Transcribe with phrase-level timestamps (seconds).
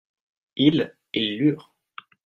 [0.55, 1.71] ils, ils lûrent.